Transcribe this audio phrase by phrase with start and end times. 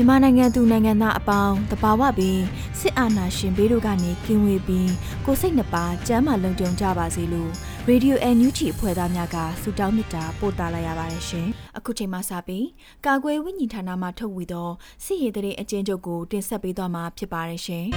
[0.00, 2.42] မြန်မာနိုင်ငံသူနိုင်ငံသားအပေါင်းတဘာဝပြီး
[2.80, 4.90] စစ်အာဏာရှင်ဘေးတို့ကနေကင်းဝေးပြီး
[5.24, 7.50] ကိုစိတ်နှပါကျမ်းမာလုံခြုံကြပါစေလို့
[7.88, 12.66] ရေဒီယိုအန်ယူဂျီအဖွဲ့သားများကဆုတောင်းမေတ္တာပို့သလာရပါတယ်ရှင်။အခုချိန်မှစပြီး
[13.06, 14.68] ကာကွယ်ဝိညာဉ်ဌာနမှထုတ်ဝေသော
[15.04, 17.84] စစ်ရေးတရေအကျဉ်းချုပ်ကိုတင်ဆက်ပေးသွားမှာဖြစ်ပါတယ်ရှင်။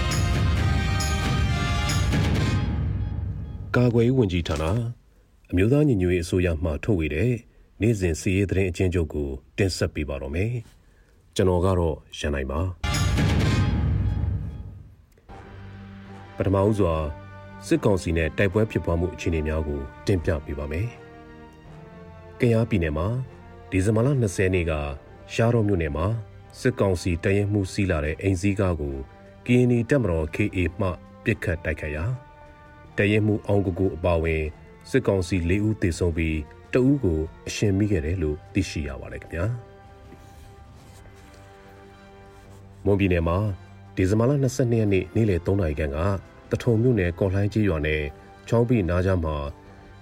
[3.76, 4.64] ကာကွယ်ဝင်ကြီးဌာန
[5.52, 7.32] အမျိုးသားညီညွတ်ရေးအစိုးရမှထုတ်ဝေတဲ့
[7.82, 10.54] နေ့စဉ်စစ်ရေးတရေအကျဉ်းချုပ်ကိုတင်ဆက်ပေးပါတော့မယ်။
[11.36, 12.60] ကျွန်တော်ကတော့ရန်နိုင်ပါ
[16.38, 16.96] ပထမဦးစွာ
[17.68, 20.88] စစ်ကောင်စီနဲ့တိုက်ပွဲဖြစ်ပွားမှုအခြေအနေများကိုတင်ပြပေးပါမယ်။
[22.40, 23.08] ကယားပြည်နယ်မှာ
[23.70, 24.74] ဒီဇင်ဘာလ20ရက်နေ့က
[25.34, 26.08] ရှားတော်မြို့နယ်မှာ
[26.60, 28.96] စစ်ကောင်စီတရင်မှုစီးလာတဲ့အိမ်စည်းကားကို
[29.46, 30.88] ကီနီတက်မတော် KA မှ
[31.24, 32.06] ပစ်ခတ်တိုက်ခတ်ရာ
[32.98, 34.44] တရင်မှုအောင်ကိုကိုအပါဝင်
[34.90, 36.38] စစ်ကောင်စီ၄ဦးသေဆုံးပြီး
[36.74, 39.48] တဦးကိုအရှင်မိခဲ့တယ်လို့သိရှိရပါတယ်ခင်ဗျာ။
[42.86, 43.38] မွန်ပြည်နယ်မှာ
[43.96, 45.98] ဒီဇင်ဘာလ22ရက်နေ့နေ့လယ်3နာရီခန့်က
[46.52, 48.04] တထုံမြို့နယ်ကော်လှိုင်းကြီးရွာနယ်
[48.48, 49.36] ချောင်းပိနားကြားမှာ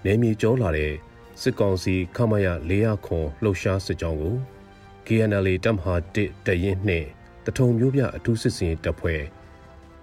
[0.06, 0.94] နေမြေကျော်လာတဲ့
[1.41, 4.35] စစ်ကောင်စီခမရ400ခွန်လှုပ်ရှားစစ်ကြောင်းကို
[5.07, 7.07] KNL တပ်မဟာ1တရင်နှင့်
[7.45, 9.22] တထုံမျိုးပြအထူးစစ်စင်တပ်ဖွဲ့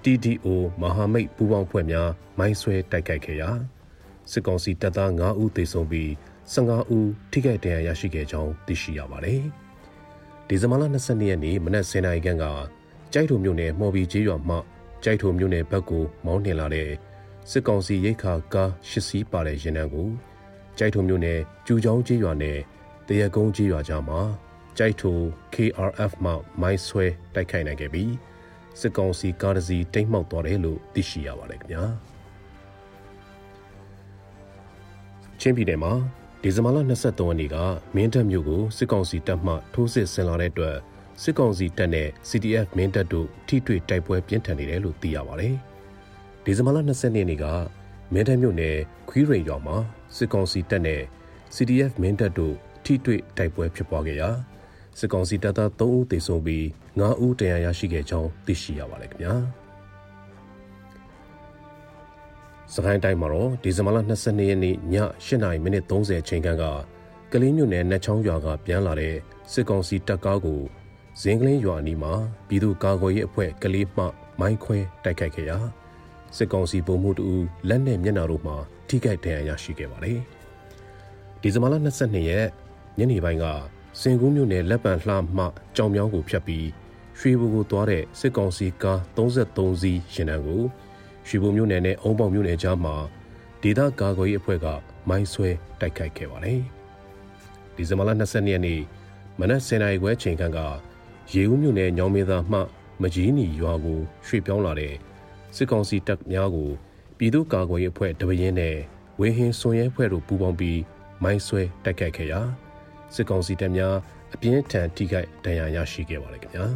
[0.02, 0.46] TDO
[0.80, 3.50] မဟာမိတ်ပူးပေါင်းဖွဲ့များမိုင်းဆွဲတိုက်ခိုက်ခဲ့ရာ
[4.30, 6.10] စစ်ကောင်စီတပ်သား9ဦးသေဆုံးပြီး
[6.52, 9.44] 15ဦးထိခိုက်ဒဏ်ရာရရှိခဲ့ကြောင်းသိရှိရပါတယ်။
[10.48, 12.44] ဒီဇင်ဘာလ22ရက်နေ့မနက်10:00နာရီခန့်က
[13.12, 14.56] ကြိုက်ထုံမြို့နယ်မော်ဘီကျေးရွာမှ
[15.04, 16.90] ကြိုက်ထုံမြို့နယ်ဘက်ကိုမောင်းနှင်လာတဲ့
[17.50, 20.08] စစ်ကောင်စီရိတ်ခါကားရှစ်စီးပါတဲ့ရင်နှန်းကို
[20.78, 22.58] ကြိုက်ထုံမြို့နယ်ကျူချောင်းကျေးရွာနဲ့
[23.08, 24.20] တရကုန်းကျေးရွာကြားမှာ
[24.78, 25.14] ကြိုက်ထုံ
[25.54, 28.12] KRF မှမိုင်းဆွဲတိုက်ခိုက်နိုင်ခဲ့ပြီး
[28.80, 31.84] စစ်ကောင်စီကားတစ်စီးတိမ်းမှောက်သွားတယ်လို့သိရှိရပါတယ်ခင်ဗျာ
[35.40, 35.92] ချင်းပြည်နယ်မှာ
[36.42, 37.56] ဒီဇင်ဘာလ23ရက်နေ့က
[37.94, 40.76] မင်းတပ်မြို့ကိုစစ်ကောင်စီတပ်မှထိုးစစ်ဆင်လာတဲ့အတွက်
[41.22, 45.54] စစ်ကောင်စီတပ်နဲ့ CDF မင်းတပ်တို့ထိတွေ့တိုက်ပွဲပြင်းထန်နေတယ်လို့သိရပါတယ်။
[46.44, 47.44] ဒီဇင်ဘာလ20ရက်နေ့က
[48.12, 48.76] မင်းတပ်မြို့နယ်
[49.08, 49.76] ခွီးရိန်ရွာမှာ
[50.16, 51.02] စစ်ကောင်စီတပ်နဲ့
[51.54, 52.54] CDF မင်းတပ်တို့
[52.84, 54.30] ထိတွေ့တိုက်ပွဲဖြစ်ပွားခဲ့ရာ
[54.98, 56.64] စစ်ကောင်စီတပ်သား3ဦးသေဆုံးပြီး
[56.96, 59.34] 9ဦးဒဏ်ရာရရှိခဲ့ကြောင်းသိရှိရပါတယ်ခင်ဗျာ။
[62.74, 64.76] စကိုင်းတိုင်းမှာတော့ဒီဇင်ဘာလ22ရက်နေ့ည
[65.26, 66.64] 8:30မိနစ်30ချိန်ခန့်က
[67.32, 69.14] ကလေးမြို့နယ်နတ်ချောင်းရွာကပြန်လာတဲ့
[69.52, 70.60] စစ်ကောင်စီတပ်ကားကို
[71.20, 72.12] ဇင်းကလင်းရွာအနီးမှာ
[72.48, 74.04] ပြည်သူ့ကာကွယ်ရေးအဖွဲ့ကလေးမှ
[74.40, 75.58] မိုင်းခွဲတိုက်ခိုက်ခဲ့ရာ
[76.36, 77.28] စစ်ကောင်စီဗိုလ်မှူးတူ
[77.68, 78.56] လက်နဲ့မျက်နှာတို့မှာ
[78.88, 80.18] ထိခိုက်ဒဏ်ရာရရှိခဲ့ပါတယ်။
[81.40, 82.46] ဒီဇင်ဘာလ22ရက်
[82.98, 83.44] ညနေပိုင်းက
[84.00, 85.44] စင်ကူးမြို့နယ်လက်ပံလှမှ
[85.76, 86.66] ကြောင်မြောင်းကိုဖျက်ပြီး
[87.18, 90.62] ရွှေဘူကိုသွားတဲ့စစ်ကောင်စီကား33စီးရင်တန်းကို
[91.26, 92.94] ရွှေဘုံမြို့နယ်နဲ့အုံပေါင်မြို့နယ်ကြားမှာ
[93.62, 94.66] ဒေသကာကွယ်ရေးအဖွဲ့က
[95.08, 95.50] မိုင်းဆွဲ
[95.80, 96.60] တိုက်ခိုက်ခဲ့ပါတယ်။
[97.74, 98.80] ဒီဇင်ဘာလ22ရက်နေ့
[99.38, 100.58] မနက်10:00နာရီခွဲချိန်ခန့်က
[101.32, 102.58] ရေဦးမြို့နယ်ညောင်မေသာမှ
[103.02, 104.94] မကြီးနီရွာကိုရွှေ့ပြောင်းလာတဲ့
[105.56, 106.70] စစ်ကောင်စီတပ်များကို
[107.18, 108.76] ပြည်သူ့ကာကွယ်ရေးအဖွဲ့တပင်းနဲ့
[109.20, 110.80] ဝင်းဟင်းစွန်ရဲဖွဲ့တို့ပူးပေါင်းပြီး
[111.22, 112.40] မိုင်းဆွဲတိုက်ခိုက်ခဲ့ရာ
[113.14, 113.94] စစ်ကောင်စီတပ်များ
[114.34, 116.66] အပြင်းထန်ထိခိုက်ဒဏ်ရာရရှိခဲ့ပါတယ်ခင်ဗျာ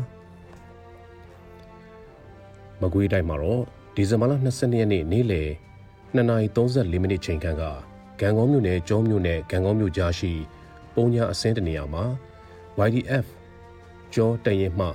[2.80, 3.62] မကွေးတိုင်းမှာတော့
[3.94, 5.48] ဒီဇင်ဘာလ22ရက်နေ့နေ့လယ်
[6.14, 7.64] 2:34မိနစ်ချိန်ခန့်က
[8.20, 10.32] ဂံကောမြို့နယ်ကျုံးမြို့နယ်ဂံကောမြို့ကြားရှိ
[10.94, 12.04] ပုံညာအစင်းတနေရာမှာ
[12.86, 13.26] YDF
[14.14, 14.86] ကျော်တရင်မှ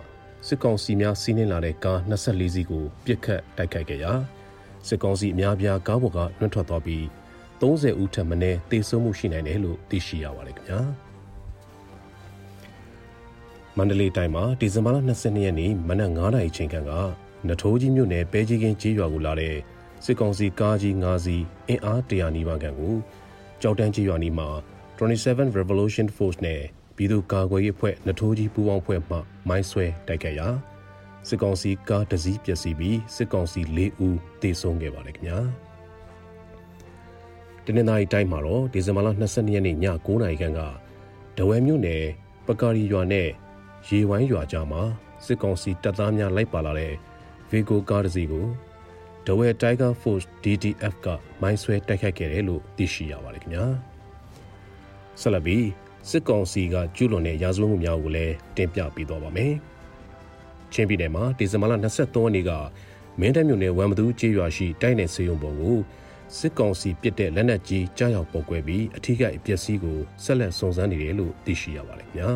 [0.47, 4.13] စစ်ကောင်စီများစီးနင်းလာတဲ့ကား24စီးကိုပစ်ခတ်တိုက်ခိုက်ခဲ့ရာ
[4.87, 7.03] စစ်ကောင်စီအများပြားကားပေါ်ကနှွှတ်ထွက်သွားပြီး
[7.61, 8.35] 30ဦးထပ်မံ
[8.71, 10.79] တေဆုံးမှုရှိနိုင်တယ်လို့သိရှိရပါတယ်ခင်ဗျာ
[13.77, 16.91] မန္တလေးတိုင်းမှာဒီဇင်ဘာလ22ရက်နေ့မနက်9:00နာရီချိန်ခန့်က
[17.49, 19.55] နထိုးကြီးမြို့နယ်ပဲကြီးကင်းကျေးရွာကိုလာတဲ့
[20.05, 22.95] စစ်ကောင်စီကားကြီး၅စီးအင်အား100နီးပါးခန့်ကို
[23.61, 24.49] ကြောက်တန်းကြီးရွာနီမှာ
[24.97, 26.61] 27 Revolution Force နဲ့
[26.95, 30.47] ပြည်သူ့ကာကွယ်ရေးအဖွဲ့နထိုးကြီးပူးပေါင်းဖွဲ့မှမိုင်းဆွဲတိုက်ခိုက်ရာ
[31.27, 35.39] စစ်ကောင်စီကားတစ်စီးပျက်စီးပြီးစစ်ကောင်စီ၄ဦးသေဆုံးခဲ့ပါတယ်ခင်ဗျာ
[37.65, 40.61] တနင်္သာရီတိုင်းမှာတော့ဒီဇင်ဘာလ22ရက်နေ့ည9:00နာရီခန့်က
[41.37, 42.03] ဒဝဲမြို့နယ်
[42.47, 43.27] ပကာရီရွာနဲ့
[43.87, 44.81] ရေဝိုင်းရွာကြားမှာ
[45.25, 46.93] စစ်ကောင်စီတပ်သားများလိုက်ပါလာတဲ့
[47.55, 48.45] ဗီဂိုကားတစ်စီးကို
[49.25, 51.07] ဒဝဲ Tiger Force DTF က
[51.41, 53.65] မိုင်းဆွဲတိုက်ခိုက်ခဲ့တယ်လို့သိရှိရပါတယ်ခင်ဗျာ
[55.21, 55.65] ဆက်လက်ပြီး
[56.09, 59.53] စစ်ကောင်စီကကျူးလွန်တဲ့ရာဇဝတ်မှုများကိုလည်းတင်ပြပေးသွားပါမယ်
[60.73, 62.51] ချင်းပြည်နယ်မှာဒီဇင်ဘာလ23ရက်နေ့က
[63.19, 65.77] မင်းတပ်မြို့နယ်ဝမ်မသူကျေးရွာရှိတိုက်နယ်စေယုံပေါ်ကို
[66.37, 72.31] စစ်ကောင်စီပစ်တဲ့လက်နက်ကြီးကြားရောက်ပေါ်ကွဲပြီးအထူးကအပျက်စီးကိုဆက်လက်စုံစမ်းနေတယ်လို့သိရှိရပါတယ်ခင်ဗျာ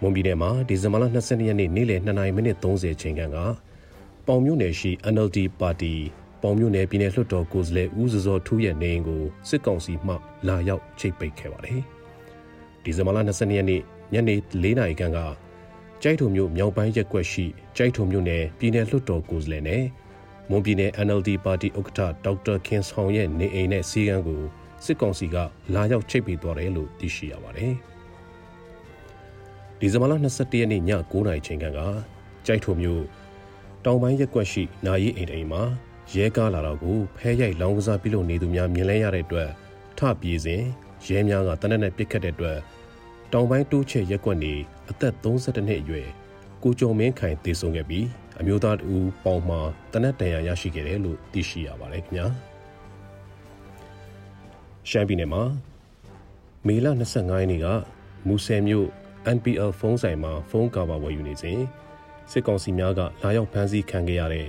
[0.00, 3.38] မွန်ပြည်နယ်မှာဒီဇင်ဘာလ22ရက်နေ့နေ့လယ်2:30မိနစ်30ချိန်ခန့်က
[4.26, 5.94] ပေါင်မြို့နယ်ရှိ NLD ပါတီ
[6.42, 10.14] ပေါင်မြို့နယ်ပြည်နယ်လွှတ်တော်ကိုယ်စားလှယ်ဦးစောစောထူးရဲ့နေအိမ်ကိုစစ်ကောင်စီမှ
[10.46, 11.80] လာရောက်ချိတ်ပိတ်ခဲ့ပါတယ်။
[12.82, 13.80] ဒီဇင်ဘာလ22ရက်နေ့
[14.12, 15.18] ညနေ4နာရီခန့်က
[16.02, 17.44] ကြိုက်ထုံမြို့မြောက်ပိုင်းရက်ကွက်ရှိ
[17.76, 19.84] ကြိုက်ထုံမြို့နယ်ပြည်နယ်လွှတ်တော်ကိုယ်စားလှယ်နဲ့
[20.50, 24.42] မွန်ပြည်နယ် NLD ပါတီဥက္ကဋ္ဌဒေါက်တာခင်ဆောင်ရဲ့နေအိမ်နဲ့စီကံကို
[24.84, 25.36] စစ်ကောင်စီက
[25.74, 27.72] လာရောက်ချိတ်ပိတ်သွားတယ်လို့သိရှိရပါတယ်။
[29.78, 31.64] ဒီဇင်ဘာလ22ရက်နေ့ည9:00နာရီချိန်က
[32.46, 33.02] ကြိုက်ထုံမြို့
[33.86, 35.62] တောင်ပိုင်းရက်ကွက်ရှိနာရီအိမ်အိမ်မှာ
[36.14, 39.50] ရဲကားလာတော့ကိုဖဲရိုက်လောင်းကစားပြုလုပ်နေသူများမြင်လဲရတဲ့အတွက်
[39.98, 40.62] ထပြေးစဉ်
[41.06, 42.58] ရဲများကတနက်နဲ့ပစ်ခတ်တဲ့အတွက်
[43.32, 44.54] တောင်ပိုင်းတိုးချဲ့ရက်ကွက်နေ
[44.90, 46.08] အသက်32နှစ်အရွယ်
[46.62, 48.06] ကိုကျော်မင်းခိုင်တည်ဆုံခဲ့ပြီး
[48.40, 49.60] အမျိုးသားတူပေါင်မှာ
[49.92, 52.26] တနက်တန်ရာရရှိခဲ့တယ်လို့သိရှိရပါတယ်ခင်ဗျာ
[54.90, 55.42] ရှမ်းပြည်နယ်မှာ
[56.66, 57.66] မေလ25ရက်နေ့က
[58.26, 58.88] မူဆယ်မြို့
[59.36, 61.60] NPL ဖုန်းဆိုင်မှာဖုန်းကာဗာဝယ်ယူနေစဉ်
[62.30, 64.48] စစ်ကောင်စီများကလာရောက်ဖမ်းဆီးခံခဲ့ရတဲ့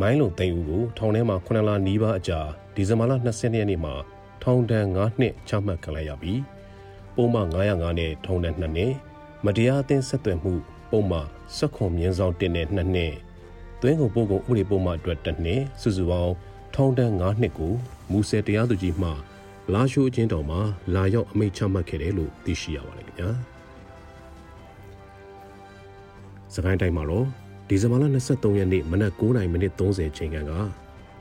[0.00, 2.40] မိုင်းလုံသိန်းဦးကိုထောင်ထဲမှာ9လနီးပါးအကြာ
[2.74, 3.94] ဒီဇင်ဘာလ20ရက်နေ့မှာ
[4.42, 6.40] ထောင်ဒဏ်9နှစ်ချမှတ်ခံလိုက်ရပြီး
[7.16, 8.92] ပုံမှန်905နဲ့ထောင်ဒဏ်2နှစ်
[9.44, 10.54] မတရားအသင်းဆက်သွယ်မှု
[10.90, 11.26] ပုံမှန်
[11.56, 13.14] စက်ခွန်မြင်းဆောင်တင်တဲ့2နှစ်
[13.80, 16.34] သွင်းကုန်ပို့ကုန်ဥပဒေပုံမှန်အတွက်1နှစ်စုစုပေါင်း
[16.74, 17.72] ထောင်ဒဏ်9နှစ်ကို
[18.10, 19.10] မူဆယ်တရားသူကြီးမှ
[19.72, 20.60] လာရှိုးအချင်းတော်မှာ
[20.94, 23.55] လာရောက်အမိန့်ချမှတ်ခဲ့တယ်လို့သိရှိရပါတယ်ခင်ဗျာ
[26.56, 27.26] စကိုင်းတိုင်းမှာတော့
[27.68, 30.52] ဒီဇင်ဘာလ23ရက်နေ့မနက်9:30မိနစ်30ချိန်ခန့်က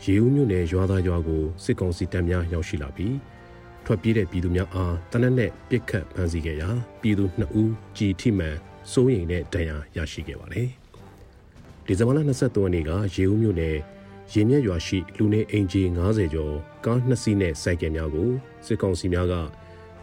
[0.05, 3.15] ရေဦးမြို့နယ်ရွာသားရွာကိုစစ်ကောင်စီတပ်များရောက်ရှိလာပြီး
[3.85, 6.69] ထွက်ပြေးတဲ့ပြည်သူများအားတနက်နဲ့ပစ်ခတ်ဖမ်းဆီးခဲ့ရာ
[7.01, 8.55] ပြည်သူ2ဦးကြီးထိမှန်
[8.91, 10.67] စိုးရိမ်တဲ့ဒဏ်ရာရရှိခဲ့ပါတယ်။
[11.85, 13.77] ဒီဇင်ဘာလ23ရက်နေ့ကရေဦးမြို့နယ်
[14.33, 16.55] ရေမြက်ရွာရှိလူနေအင်ဂျီ90ကျော်
[16.85, 18.29] ကား2စီးနဲ့စိုက်ကယ်များကို
[18.65, 19.33] စစ်ကောင်စီများက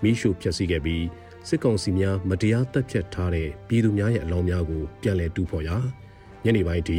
[0.03, 1.05] မိရှုဖျက်ဆီးခဲ့ပြီး
[1.49, 5.77] စစ်ကောင်စီများမတရားတပ်ဖြတ်ထားတဲ့ပြည်သူများရဲ့အလောင်းများကိုပြန်လည်တူဖော်ရာ
[6.45, 6.99] ညနေပိုင်းထိ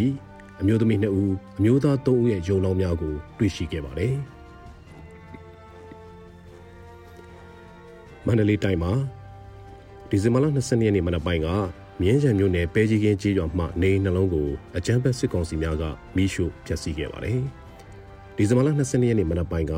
[0.61, 4.13] အမျိုးသမီး2ဦးအမျိုးသား3ဦးရဲ့ရုံလောင်းများကိုတွေ့ရှိခဲ့ပါတယ်။
[8.25, 8.91] မန္တလေးတိုင်းမှာ
[10.09, 11.47] ဒီဇင်ဘာလ20ရက်နေ့မနက်ပိုင်းက
[12.01, 14.47] မြင်းချံမြို့နယ်ပဲကြီးကင်းကြီးရွာမှနေနှလုံးကို
[14.77, 15.83] အကြမ်းဖက်စစ်ကောင်စီများက
[16.15, 17.39] မိရှို့ဖျက်ဆီးခဲ့ပါတယ်။
[18.35, 19.73] ဒီဇင်ဘာလ20ရက်နေ့မနက်ပိုင်းက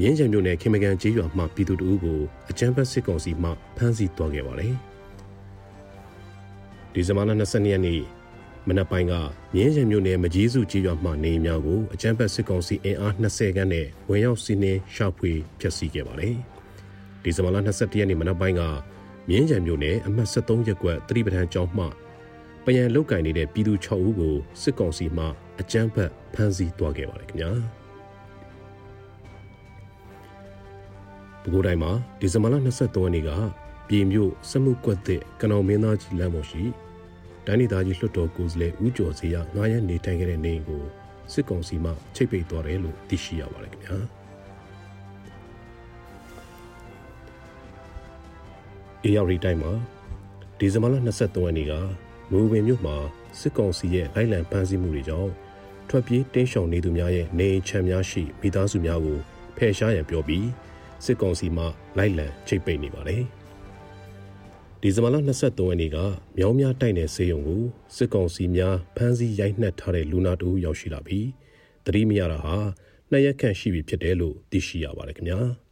[0.00, 4.74] မြင်းချံမြို့နယ်ခင်မကန်ကြီးရွာမှပြည်သူတို့ကိုအကြမ်းဖက်စစ်ကောင်စီမှဖမ်းဆီးသွားခဲ့ပါတယ်။
[6.92, 8.00] ဒီဇင်ဘာလ20ရက်နေ့
[8.68, 9.14] မနက်ပိုင်းက
[9.54, 16.34] မြင်းချံမြို့နယ်မကြီးစုကြီးရွာမှနေများကိုအကြမ်းဖက်စစ်ကောင်စီအင်အား20ခန်းနဲ့ဝင်ရောက်စီးနင်းရှာဖွေဖျက်ဆီးခဲ့ပါတယ်။
[17.22, 18.62] ဒီဇင်ဘာလ22ရက်နေ့မနက်ပိုင်းက
[19.28, 21.86] မြင်းကြံမြို့နယ်အမှတ်73ရပ်ကွက်သတိပဋ္ဌာန်ကျောင်းမှ
[22.64, 25.24] ပယံလုတ်ကင်နေတဲ့ပြည်သူ6ဦးကိုစစ်ကောင်စီမှ
[25.60, 27.77] အကြမ်းဖက်ဖမ်းဆီးသွားခဲ့ပါတယ်ခင်ဗျာ
[31.48, 33.30] ပဲခူးတိုင်းမှာဒီဇင်ဘာလ23ရက်နေ့က
[33.88, 36.62] ပြည်မြို့စမှုကွက်တဲ့ကနောင်မင်းသားကြီးလမ်းပေါ်ရှိ
[37.46, 40.82] တိုင်းဒေသကြီးလွှတ်တော်ကိုယ်စားလှယ်ဦးကျော်စေရငားရမ်းနေထိုင်ခဲ့တဲ့နေအိမ်ကို
[41.32, 43.96] စစ်ကောင်စီမှချိတ်ပိတ်သွားတယ်လို့သိရှိရပါတယ်ခင်ဗျာ
[49.04, 49.72] အေရောက်ရီတိုင်းမှာ
[50.58, 51.72] ဒီဇင်ဘာလ23ရက်နေ့က
[52.30, 52.96] မိုးပင်မြို့မှာ
[53.40, 55.30] စစ်ကောင်စီရဲ့လိုက်လံဖမ်းဆီးမှုတွေကြောင့်
[55.88, 59.18] ထွက်ပြေးတင်းရှောင်နေသူများရဲ့နေအိမ်ချမ်းများရှိမိသားစုများကို
[59.56, 60.46] ဖယ်ရှားရန်ပြောပြီး
[61.04, 61.64] စစ်ကောင်စီမှ
[61.98, 63.22] လိုက်လံချိတ်ပိတ်နေပါတယ်။
[64.80, 65.98] ဒီဇင်ဘာလ23ရက်နေ့က
[66.36, 67.62] မြောင်းများတိုက်နယ်ဆေးရုံကို
[67.96, 71.26] စစ်ကောင်စီများဖမ်းဆီးရိုက်နှက်ထားတဲ့လူနာတူရောက်ရှိလာပြီး
[71.84, 72.56] တတိမရတာဟာ
[73.10, 75.40] နှစ်ရက်ခန့်ရှိပြီဖြစ်တယ်လို့သိရှိရပါတယ်ခင်ဗျာ။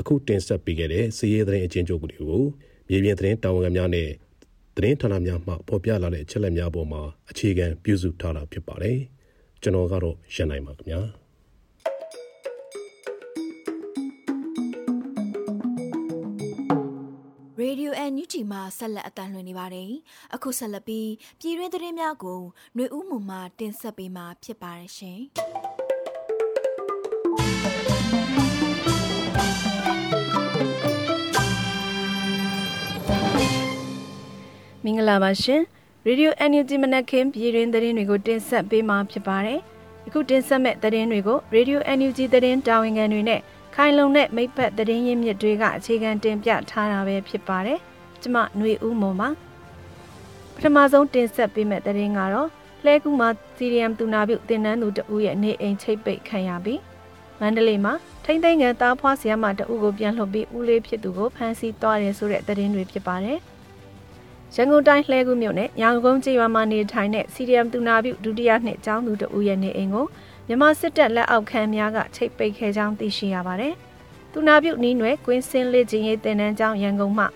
[0.00, 2.42] အခုတင်ဆက်ပေးခဲ့တဲ့စီးရဲသတင်းအချင်းချုပ်တွေကို
[2.88, 4.08] မြေပြင်သတင်းတာဝန်ခံများနဲ့
[4.76, 8.98] သတင်းဌာနများမှပေါ်ပြလာတဲ့အချက်လက်များပေါ်မှာအခြေခံပြုစုထားတာဖြစ်ပါတယ်
[9.62, 11.23] ကျွန်တော်ကတော့ရန်နိုင်ပါခင်ဗျာ
[18.12, 19.90] NUG မှာဆက်လက်အတန်းလွှင့်နေပါတယ်။
[20.34, 22.40] အခုဆက်လက်ပြီးပြည်တွင်းသတင်းများကို
[22.74, 25.20] ຫນွေဦးမှုမှတင်ဆက်ပေးမှာဖြစ်ပါတယ်ရှင်။
[34.84, 35.60] မင်္ဂလာပါရှင်။
[36.08, 39.60] Radio NUG မနက်ခင်းပြည်တွင်းသတင်းတွေကိုတင်ဆက်ပေးမှာဖြစ်ပါတယ်။
[40.06, 43.40] အခုတင်ဆက်မဲ့သတင်းတွေကို Radio NUG သတင်းတာဝန်ခံတွေနဲ့
[43.74, 47.80] ခိုင်လုံတဲ့မိဖက်သတင်းရင်းမြစ်တွေကအခြေခံတင်ပြထားတာပဲဖြစ်ပါတယ်။
[48.24, 49.28] ကျမຫນွေဦးမုံပါ
[50.54, 52.48] ပထမဆုံးတင်ဆက်ပေးမဲ့သတင်းကတော့
[52.84, 56.80] လှဲကူမှာ CDM တူနာပြုတင်နန်းသူတဦးရဲ့နေအိမ်ချိတ်ပိတ်ခံရပြီး
[57.40, 57.92] မန္တလေးမှာ
[58.24, 63.38] ထိမ့်သိမ်းငယ်သားဖွားဆီယမတဦးကိုပြန်လှုပ်ပြီးဦးလေးဖြစ်သူကိုဖမ်းဆီးသွားတယ်ဆိုတဲ့သတင်းတွေဖြစ်ပါတယ်။
[64.54, 70.06] ရန်ကုန်တိုင်းလှဲကူးမြို့နယ်ရောင်ကုန်းကျေးရွာမှာနေထိုင်တဲ့ CDM သူနာပြုဒုတိယနှစ်ကျောင်းသူတဦးရဲ့နေအိမ်ကို
[70.46, 73.74] မြန်မာစစ်တပ်လက်အောက်ခံများကချိတ်ပိတ်ခဲ့ကြောင်းသိရှိရပါတယ်။
[74.32, 77.26] သူနာပြုနီးနွယ်ကွင်းစင်းလေးချင်းရေးတင်နန်းကျောင်းရန်ကုန်မှ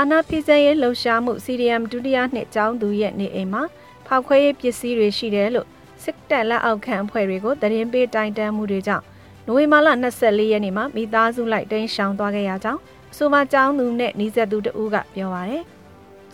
[0.00, 3.62] အာနာဖိစရေးလှုပ်ရှားမှု CDM ဒုတိယနှစ်ကျောင်းသူရဲ့နေအိမ်မှာ
[4.06, 5.68] ဖောက်ခွဲရေးပစ္စည်းတွေရှိတယ်လို့
[6.02, 9.04] စစ်တပ်လက်အောက်ခံအဖွဲ့တွေကိုသတင်းပေးတိုင်တန်းမှုတွေကြောင့်
[9.46, 9.88] နိုဝင်ဘာလ
[10.20, 12.80] 24ရက်နေ့မှာမိသားစုလိုက်တိန်းရှောင်သွားခဲ့ရကြောင်း
[13.12, 15.64] အဆိုပါကျောင်းသူနဲ့နှီးဆက်သူတဦးကပြောပါရယ်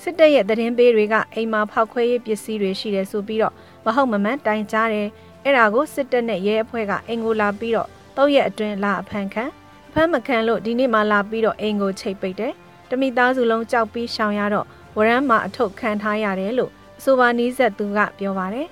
[0.02, 3.54] စစ်တပ်ရဲ့သတင်းပေးတွေကအိမ်မှာဖောက်ခွဲရေးပစ္စည်းတွေရှိတယ်ဆိုပြီးတော့
[3.85, 5.09] မဟုတ်မမှန်တိုင်ကြားတယ်
[5.45, 9.45] အဲ့ဒါကိုစစ်တပ်နဲ့ရဲအဖွဲ့ကအိမ်ကိုလာပြီးတော့တောက်ရက်အတွင်းလာအဖမ်းခံ
[9.88, 12.52] အဖမ်းမခံလို့ဒီနေ့မှလာပြီးတော့အိမ်ကိုချိတ်ပိတ်တယ်
[12.92, 18.68] တမိသားစုလုံးကြောက်ပြီးရှောင်ရတော့ဝရမ်းမှာအထုတ်ခံထားရတယ်လို့အဆိုပါနီးဆက်သူကပြောပါတယ်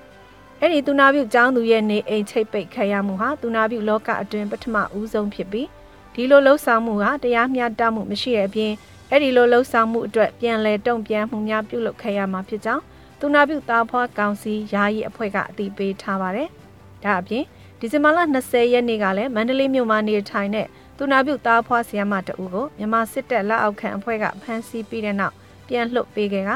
[0.60, 5.68] အဲ့ဒီသူနာပြုကျောင်းသူရဲ့နေအိမ်ချိတ်ပိတ်ခံရမှုဟာသူနာပြုလောကအတွင်းပထမဦးဆုံးဖြစ်ပြီး
[6.14, 8.72] ဒီလိုလှုပ်ဆောင်မှုဟာတရားမျှတမှုမရှိတဲ့အပြင်
[9.10, 12.82] အဲ့ဒီလိုလှုပ်ဆောင်မှုအတွက်ပြန်လည်တုံ့ပြန်မှုများပြုလုပ်ခဲ့ရမှာဖြစ်ကြောင်း
[13.20, 16.48] သူနာပြုသားဖွားကောင်စီယာယီအဖွဲ့ကအတည်ပြုထားပါတယ်။
[17.04, 17.44] ဒါအပြင်
[17.78, 20.66] ဒီဇင်ဘာလ20ရက်နေ့ကလည်းမန္တလေးမြို့မှာနေထိုင်တဲ့
[21.02, 25.34] သူနာပြုသားဖွားဆီယမတဦးကိုမြန်မာစစ်တပ်လက်အောက်ခံအဖွဲ့ကဖမ်းဆီးပြီးတဲ့နောက်
[25.68, 26.50] ပြန်လွှတ်ပေးခဲ့က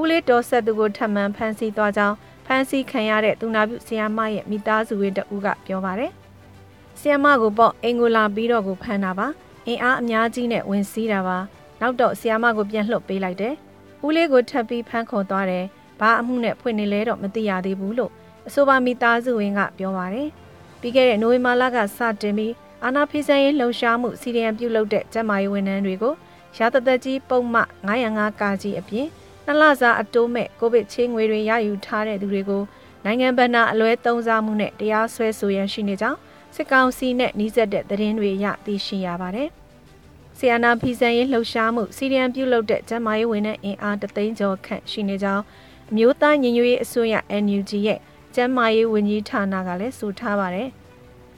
[0.00, 6.12] ဦးလေးတော်ဆက်သူကိုထပ်မံဖမ်းဆီးသွားကြောင်းဖမ်းဆီးခံရတဲ့သူနာပြုဆီယမရဲ့မိသားစုဝင်တဦးကပြောပါတယ်။
[7.00, 9.26] ဆီယမကိုပေါ့အင်ကိုလာပြီးတော့ကိုဖမ်းတာပါ။
[9.66, 11.38] အင်အားအများကြီးနဲ့ဝင်စီးတာပါ။
[11.80, 13.54] နောက်တော့ဆီယာမကိုပြန်လှုပ်ပေးလိုက်တယ်။
[14.06, 15.64] ဦးလေးကိုထပ်ပြီးဖမ်းခေါ်သွားတယ်။
[16.00, 18.12] ဘာအမှုနဲ့ဖွင့်နေလဲတော့မသိရသေးဘူးလို့
[18.46, 20.28] အဆိုပါမိသားစုဝင်ကပြောပါတယ်။
[20.80, 22.52] ပြီးခဲ့တဲ့နိုဝင်ဘာလကစတင်ပြီး
[22.86, 26.14] အာနာဖိစံရေးလှုံရှားမှုစီရီယံပြုလုပ်တဲ့ကျန်းမာရေးဝန်ထမ်းတွေကို
[26.56, 27.62] ရာတသက်ကြီးပုံမှ
[27.98, 29.06] 905ကာကြီးအပြင်
[29.44, 32.62] နှစ်လစာအတိုးမဲ့ကိုဗစ်ချင်းငွေတွေရယူထားတဲ့သူတွေကို
[33.04, 36.18] နိုင်ငံဗဏ္ဍာအလွဲသုံးစားမှုနဲ့တရားစွဲဆိုရန်ရှိနေကြောင်း
[36.54, 39.48] စစ်ကောင်စီနဲ့နှီးစပ်တဲ့သတင်းတွေရသိရှိရပါတယ်။
[40.38, 45.42] ဆီယနာဖီဆန်ရေးလှုပ်ရှားမှုစီရီယံပြုလုပ်တဲ့ကျန်းမာရေးဝန်ထမ်းအင်အားတသိန်းကျော်ခန့်ရှိနေကြောင်း
[45.90, 47.14] အမျိုးသားညီညွတ်ရေးအစိုးရ
[47.44, 47.98] NUG ရဲ့
[48.34, 50.70] ကျန်းမာရေးဝန်ကြီးဌာနကလည်းဆိုထားပါတယ်။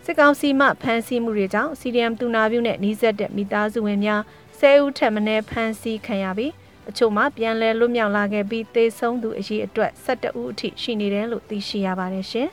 [0.08, 4.22] စစ်ကောင်စီမှဖမ်းဆီးမှုတွေကြောင့်စီရီယံတူနာပြုနဲ့နှီးစပ်တဲ့မိသားစုဝင်များ
[4.58, 6.52] ဆဲဦးထက်မနည်းဖမ်းဆီးခံရပြီး
[6.88, 12.48] အချို့မှပြန်လည်လွတ်မြောက်လာခဲ့ပြီးသေဆုံးသူအရေအတွက်17ဦးအထိရှိနေတယ်လို့သိရှိရပါတယ်ရှင်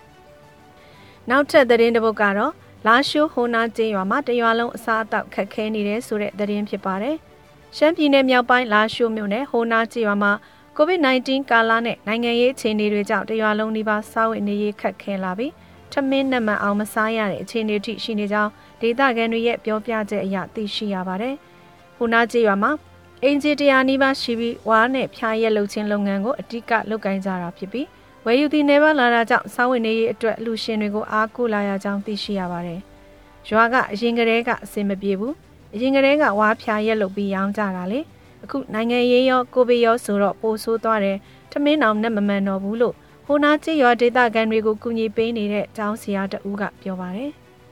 [1.30, 2.54] ။နောက်ထပ်သတင်းတစ်ပုဒ်ကတော့
[2.88, 7.16] လာရှိုးဟိုနာကျေးရွာမှာတရွာလုံးအစားအသောက်ခက်ခဲနေတဲ့ဆိုတဲ့သတင်းဖြစ်ပါတယ်။
[7.78, 10.32] ရှမ်းပြည်နယ်မြောက်ပိုင်းလာရှိုးမြို့နယ်ဟိုနာကျေးရွာမှာ
[10.78, 15.54] COVID-19 ကာလနဲ့နိုင်ငံရေးအခြေအနေတွေကြောင့်တရွာလုံးဒီပါစားဝတ်နေရေးခက်ခဲလာပြီး
[15.94, 21.36] ထမင်းနက်မှန်အောင်မစားရတဲ့အခြေအနေထိရှိနေကြောင်းဒေသခံတွေရဲ့ပြောပြချက်အရသိရှိရပါတယ်။
[21.98, 22.72] ဟိုနာကျေးရွာမှာ
[23.24, 27.88] အင်ဂျီတရာနီးပါးရှိပြီးဝါးနဲ့ဖျားရက်လုပ်ခြင်းလုပ်ငန်းကိုအတိကလုပ်ကိုင်ကြတာဖြစ်ပြီး
[28.26, 32.80] ဝယ်ယူသည့်နေပါလာတာကြောင့်စောင်းဝင်နေရေးအတွက်လူရှင်တွေကိုအားကိုးလာရကြောင်းသိရှိရပါတယ်။
[33.50, 35.34] ရွာကအရင်ကတည်းကအဆင်မပြေဘူး။
[35.74, 38.00] အရင်ကတည်းကဝါဖျာရက်လုပ်ပြီးရောင်းကြတာလေ။
[38.44, 41.18] အခုနိုင်ငံရေးရောကိုဗစ်ရောဆိုတော့ပိုဆိုးသွားတယ်။
[41.52, 42.96] ထမင်းအောင်နဲ့မမှန်တော့ဘူးလို့
[43.27, 47.32] ဟိုနာချစ်ရွာဒေသခံတွေကိုကူညီပေးနေတဲ့ကျောင်းဆရာတဦးကပြောပါတယ်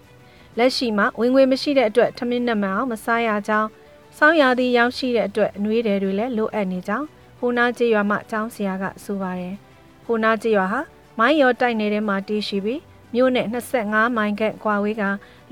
[0.58, 3.70] ။လက်ရှိမှာဝင်ငွေမရှိတဲ့အတွက်ထမင်းနဲ့မှန်အောင်မစားရကြောင်း
[4.18, 7.08] စောင်းရာသီရောက်ရှိတဲ့အတွက်အနှွေးတယ်တွေလည်းလိုအပ်နေကြောင်း
[7.40, 9.56] ဟိုနာချစ်ရွာမှကျောင်းဆရာကဆိုပါတယ်။
[10.06, 10.80] ဟိုနာကျေးရွာဟာ
[11.20, 12.82] မိုင်းရောတိုက်နေတဲ့မှာတည်ရှိပြီး
[13.16, 15.04] မြို့နဲ့25မိုင်ခန့်ကွာဝေးက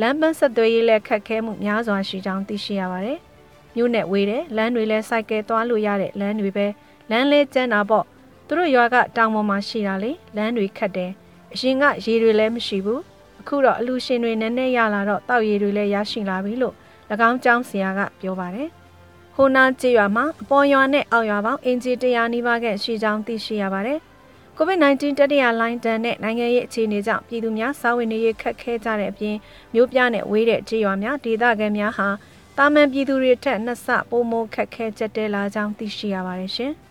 [0.02, 3.20] လမ်းပန်းဆက်သွယ်ရေးလက်ခတ်ခဲမှုများစွာရှိကြောင်းသိရှိရပါတယ်။
[3.76, 6.68] မြို့နဲ့ဝေးတဲ့လမ်းတွေလည်းစိုက်ကဲသွားလို့ရတဲ့လမ်းတွေပဲ
[7.12, 8.06] လမ်းလဲကျန်းတာပေါ့။
[8.50, 11.12] သူတို့ရွာကတောင်ပေါ်မှာရှိတာလေလမ်းတွေခတ်တယ်။
[11.54, 13.00] အရင်ကရေတွေလည်းမရှိဘူး။
[13.40, 16.76] အခုတော့အလူရှင်တွေနည်းနည်းရလာတော့တောက်ရည်တွေလည်းရရှိလာပြီလို့၎
[17.30, 18.70] င်းကျောင်းဆရာကပြောပါတယ်။
[19.36, 24.00] ဟိုနာကျေးရွာမှာအပေါ်ရွာနဲ့အောက်ရွာပေါင်းအင်ဂျီ100နီးပါးခန့်ရှိကြောင်းသိရှိရပါတယ်။
[24.58, 29.36] COVID-19 တတိယလိုင်းတန်နဲ့နိုင်ငံရေးအခြေအနေကြောင့်ပြည်သူများစာဝင်နေရေးခက်ခဲကြတဲ့အပြင်
[29.74, 32.10] မြို့ပြနဲ့ဝေးတဲ့ခြေရွာများဒေသခံများဟာ
[32.58, 36.74] တာမန်ပြည်သူတွေထက်နှစ်ဆပိုမိုခက်ခဲကြက်တဲလာကြောင်းသိရှိရပါတယ်ရှင်။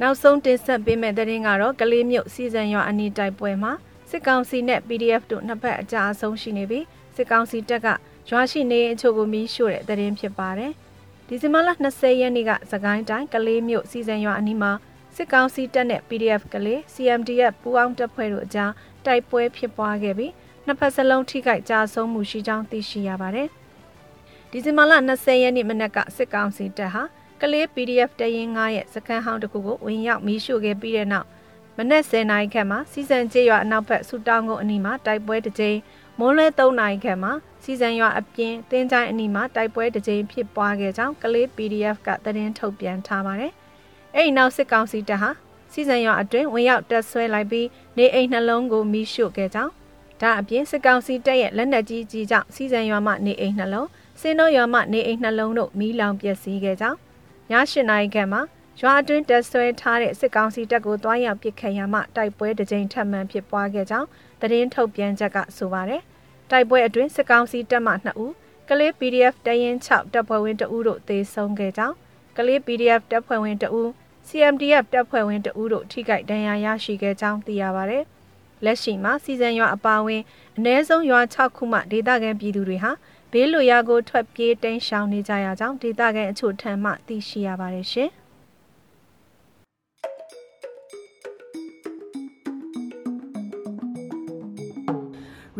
[0.00, 3.72] နောက်ဆုံးတင်ဆက်ပေးမယ့်သတင်းကတော့ကလေးမြို့စီဇန်ရွာအနီးတိုက်ပွဲမှာ
[4.10, 6.84] စစ်ကောင်စီနဲ့ PDF တို့နှစ်ဖက်အကြအဆုံးရှိနေပြီး
[7.16, 7.88] စစ်ကောင်စီတပ်က
[8.30, 10.72] ရွာရှိနေအချို့ကိုမီးရှို့တဲ့သတင်းဖြစ်ပါတယ်။
[11.28, 14.72] ဒီဇင်ဘာလ20ရက်နေ့ကသကိုင်းတိုင်းကလေးမြို့စီဇန်ရွာအနီးမှာ
[15.16, 18.72] စစ်ကောင်စီတပ်နဲ့ PDF ကလေး CMDF ပူးပေါင်းတပ်ဖွဲ့တို့အကြား
[19.06, 20.32] တိုက်ပွဲဖြစ်ပွားခဲ့ပြီး
[20.66, 23.48] နှစ်ဖက်စလုံးထိခိုက်ကြဆုံးမှုရှိကြောင်းသိရှိရပါတယ်။
[24.50, 27.02] ဒီဇင်ဘာလ20ရက်နေ့မနက်ကစစ်ကောင်စီတပ်ဟာ
[27.42, 31.26] ကကလေး PDF တရင်9ရဲ့စခန်းဟောင်းတစ်ခုကိုဝင်ရောက်မီးရှို့ခဲ့ပြီးတဲ့နောက်
[31.76, 35.78] မနက်10:00နာရီခန့်မှာစီစံကျေးရွာအနောက်ဘက်ဆူတောင်းကုန်းအနီးမှာတိုက်ပွဲတစ်ကြိမ်
[36.18, 37.32] မိုးလွဲ3နာရီခန့်မှာ
[37.64, 43.52] စီစံရွာအပြင်တင်းချိုင်းအနီးမှာတိုက်ပွဲတစ်ကြိမ်ဖြစ်ပွားခဲ့ကြောင်းကလေး PDF ကသတင်းထုတ်ပြန်ထားပါတယ်။
[44.14, 45.30] အဲ့ဒီနောက်စစ်ကောင်စီတပ်ဟာ
[45.72, 49.72] စီစံရွာအတွင်းဝင်ရောက်တက်ဆွဲလိုက်ပြီးနေအိမ်နှလုံးကိုမီးရှို့ခဲ့ကြောင်း
[50.20, 53.88] ဒါအပြင်စစ်ကောင်စီတပ်ရဲ့လက်နက်ကြီးကြီးကြောင့်စီစံရွာမှနေအိမ်နှလုံး
[54.20, 57.11] စင်းတို့ရွာမှနေအိမ်နှလုံးတို့မီးလောင်ပျက်စီးခဲ့ကြောင်းည
[57.60, 58.42] ၈နာရီခန့်မှာ
[58.80, 64.08] ရွာအတွင်းတက်ဆွဲထားတဲ့စစ်ကောင်စီတပ်ကိုတွားရောက်ပစ်ခတ်ရမှတိုက်ပွဲတစ်ကြိမ်ထပ်မံဖြစ်ပွားခဲ့ကြောင်း
[64.40, 66.02] သတင်းထုတ်ပြန်ချက်ကဆိုပါတယ်။
[66.50, 68.32] တိုက်ပွဲအတွင်းစစ်ကောင်စီတပ်မှ2ဦး
[68.68, 71.96] ကလေး PDF တရင်6တပ်ဖွဲ့ဝင်2ဦးတို့သေဆုံးခဲ့ကြောင်း
[72.36, 73.88] ကလေး PDF တပ်ဖွဲ့ဝင်2ဦး
[74.28, 78.04] CMDF တပ်ဖွဲ့ဝင်2ဦးတို့ထိခိုက်ဒဏ်ရာရရှိခဲ့ကြောင်းသိရပါတယ်။
[78.64, 80.22] လက်ရှိမှာစီဇန်ရွာအပါအဝင်
[80.56, 82.90] အ ਨੇ ဆုံးရွာ6ခုမှဒေသခံပြည်သူတွေဟာ
[83.34, 88.10] ဘေးလွရာကိုထွက်ပြေးတိမ်းရှောင်နေကြရကြောင်းဒေသခံအချို့ထံမှသိရှိရပါတယ်ရှင်။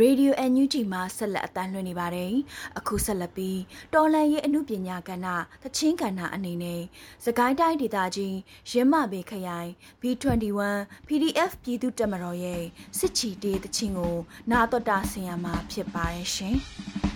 [0.01, 2.33] Radio NUG မှာဆက်လက်အတန်းလွှင့်နေပါတယ်။
[2.79, 3.61] အခုဆက်လက်ပြီး
[3.95, 5.27] တော်လန်ရေးအမှုပညာကဏ္ဍ
[5.63, 6.83] သချင်းကဏ္ဍအနေနဲ့
[7.25, 8.37] စကိုင်းတိုင်းဒေသကြီး
[8.71, 10.61] ရင်းမဘေခရိုင် B21
[11.07, 12.63] PDF ပြည်သူ့တပ်မတော်ရဲ့
[12.99, 14.17] စစ်ချီတေးသချင်းကို
[14.51, 16.59] နာတော်တာဆင်ရမှာဖြစ်ပါတယ်ရှင်။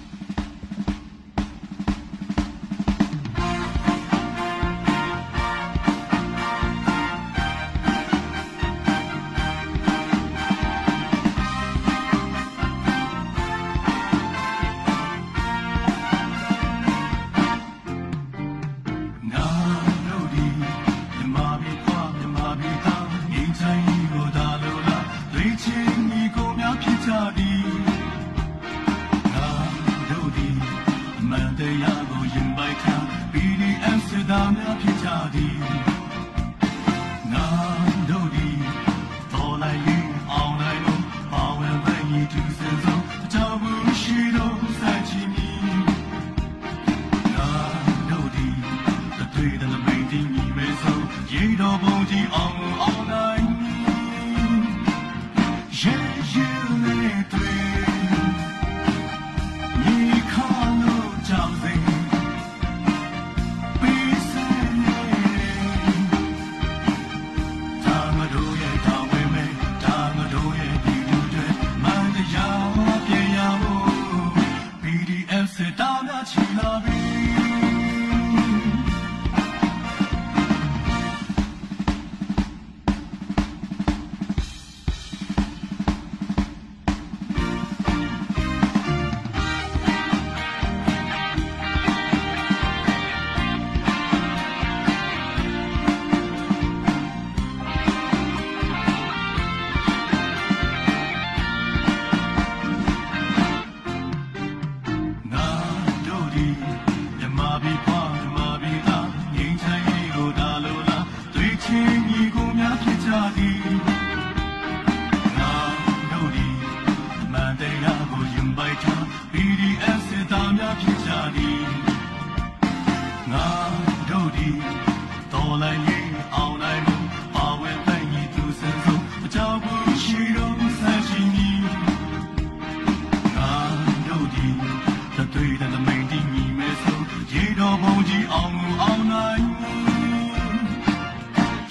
[135.66, 137.00] နဲ့သမိန်တိညီမဲဆို
[137.32, 139.46] ရေတော်ဘုံကြီးအောင်အောင်နိုင်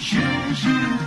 [0.06, 1.05] ရှင်ရှင်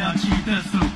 [0.00, 0.89] 要记得说。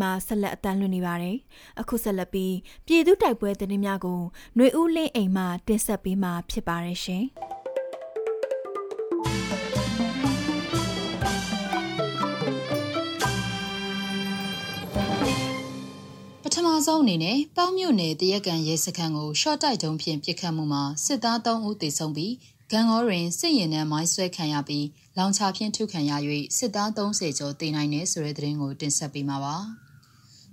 [0.00, 1.36] မှာဆက်လက်အတန်းလွှင့်နေပါတယ်။
[1.80, 2.54] အခုဆက်လက်ပြီး
[2.86, 4.20] ပြည်သူတိုက်ပွဲသတင်းများကို
[4.56, 7.24] ຫນွေဦးလင်းအိမ်မှတင်ဆက်ပေးမှာဖြစ်ပါတယ်ရှင်။
[16.42, 22.34] ပထမဆုံးအနေနဲ့ပေါင်းမြို့နယ်တရက်ကန်ရဲစခန်းကို short တိုက်တုံးဖြင့်ပစ်ခတ်မှုမှာစစ်သား3ဦးသေဆုံးပြီး
[22.70, 24.86] ဂန်ဂေါတွင်စစ်ရင်နှံမိုင်းဆွဲခံရပြီး
[25.18, 26.12] လောင်ချဖြင့်ထုခံရ၍
[26.56, 29.56] စစ်သား30ကျော်တေနိုင်တယ်ဆိုတဲ့သတင်းကိုတင်ဆက်ပေးမှာပါ။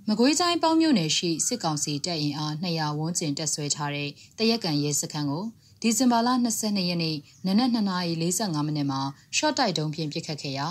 [0.08, 5.44] မကွေးတိုင်းပေါင်းမြို့နယ်ရှိစစ်ကောင်စီတပ်ရင်အား200ဝန်းကျင်တက်ဆွဲထားတဲ့တရက်ကန်ရဲစခန်းကို
[5.80, 9.00] ဒီဇင်ဘာလ22ရက်နေ့နနက်2:45မိနစ်မှာ
[9.36, 10.68] short တိုက်တုံးဖြင့်ပစ်ခတ်ခဲ့ရာ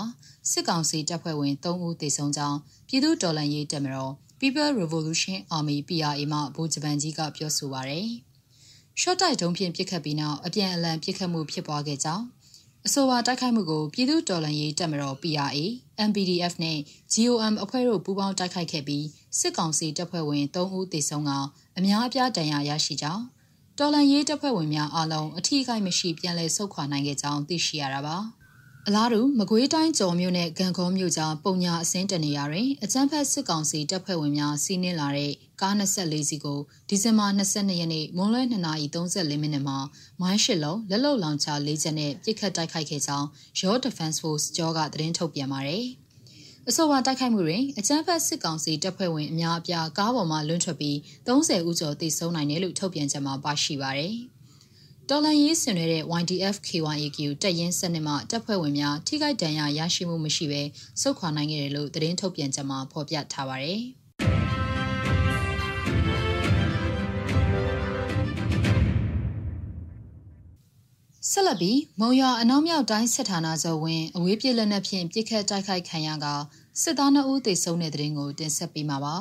[0.50, 8.08] စစ်ကောင်စီတပ်ဖွဲ့ဝင်3ဦးသေဆုံးကြောင်းပြည်သူ့တော်လှန်ရေးတပ်မတော် People Revolution Army PRA မှဗိုလ်ချုပ်ကြီးကပြောဆိုပါရယ်။
[9.00, 12.24] ရှော့တိုက်တုံးဖြင့်ပစ်ခတ်ပြီးနောက်အပြန်အလှန်ပစ်ခတ်မှုဖြစ်ပွားခဲ့ကြောင်း
[12.86, 15.58] အဆိုပါတိုက်ခိုက်မှုကိုပြည်သူ့တော်လှန်ရေးတပ်မတော် PRA,
[16.08, 16.78] MPDF နဲ့
[17.12, 19.06] GOM အဖွဲ့တို့ပူးပေါင်းတိုက်ခိုက်ခဲ့ပြီး
[19.38, 21.30] စစ်ကောင်စီတပ်ဖွဲ့ဝင်3ဦးသေဆုံးက
[21.78, 23.24] အများအပြားဒဏ်ရာရရှိကြောင်း
[23.78, 28.18] တော်လှန်ရေးတပ်ဖွဲ့ဝင်များအားလုံးအထီးကိုက်မရှိပြန်လည်ဆုတ်ခွာနိုင်ခဲ့ကြောင်းသိရှိရတာပါ။
[28.88, 39.78] အလားတူမကွေးတိုင်းကြော်မြို့နဲ့ဂံကုန်းမြို့ကြားပုံညာအစင်းတနေရာတွင်အကြမ်းဖက်စစ်ကောင်စီတပ်ဖွဲ့ဝင်များစီးနင်းလာတဲ့ကား24စီးကိုဒီဇင်ဘာ22ရက်နေ့မွန်းလွဲ2:34မိနစ်မှာ
[40.20, 43.26] မိုင်းရှစ်လုံးလက်လုံလောင်ချ၄ချက်နဲ့ပစ်ခတ်တိုက်ခိုက်ခဲ့ကြောင်း
[43.60, 45.84] Your Defense Force ကြောကသတင်းထုတ်ပြန်ပါတယ်။
[46.68, 54.14] အဆိုပါတိုက်ခိုက်မှုတွင်အကြမ်းဖက်စစ်ကောင်စီတပ်ဖွဲ့ဝင်အများအပြားကားပေါ်မှလွင့်ထွက်ပြီး30ဦးကျော်သေဆုံးနိုင်တယ်လို့ထုတ်ပြန်ချက်မှာပါရှိပါတယ်။
[55.08, 60.62] တော်လန်ရေးဆင်နွှဲတဲ့ YDF KYAQ တပ်ရင်းစနစ်မှတပ်ဖွဲ့ဝင်များထိခိုက်ဒဏ်ရာရရှိမှုမရှိဘဲ
[61.00, 63.82] စုခွာနိုင်ခဲ့တယ်လို့သတင်းထုတ်ပြန်ချက်မှာဖော်ပြထားပါတယ်။
[71.36, 76.26] ဆက်လက်ပြီးမုံရွာအနောက်မြောက်တိုင်းစစ်ဌာနချုပ်ဝင်အဝေးပြေလက်နက်ဖြင့်ပြစ်ခတ်တိုက်ခိုက်ခံရက
[76.82, 79.16] စစ်သား2ဦးသေဆုံးတဲ့တဲ့ရင်ကိုတင်ဆက်ပေးမှာပါ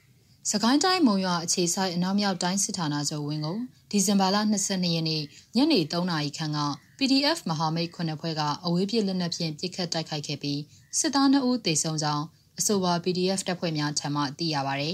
[0.50, 3.58] ။စကိုင်းတိုင်းမုံရွာအခြေဆိုင်အနောက်မြောက်တိုင်းစစ်ဌာနချုပ်ဝင်းကို
[3.90, 5.22] ဒီဇင်ဘာလ22ရက်နေ့
[5.56, 6.58] ညနေ3နာရီခန့်က
[6.98, 10.60] PDF မဟာမိတ်ခုနှစ်ဖွဲ့ကအဝေးပြေလက်နက်ဖြင့်ပစ်ခတ်တိုက်ခိုက်ခဲ့ပြီး
[10.98, 12.24] စစ်သား2ဦးသေဆုံးကြောင်း
[12.58, 14.88] အဆိုပါ PDF တပ်ဖွဲ့များထံမှသိရပါဗျ